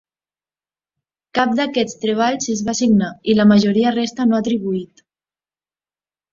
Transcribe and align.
Cap 1.39 1.51
d'aquests 1.59 1.99
treballs 2.07 2.49
es 2.55 2.65
va 2.71 2.75
signar 2.81 3.11
i 3.29 3.37
la 3.43 3.47
majoria 3.53 3.95
resta 4.01 4.29
no 4.33 4.41
atribuït. 4.43 5.09